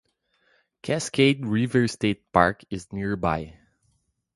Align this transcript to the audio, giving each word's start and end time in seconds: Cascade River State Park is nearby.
Cascade 0.81 1.45
River 1.45 1.87
State 1.87 2.31
Park 2.33 2.63
is 2.71 2.91
nearby. 2.91 3.59